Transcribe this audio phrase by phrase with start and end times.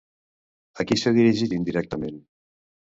[0.79, 2.23] A qui s'ha dirigit indirectament?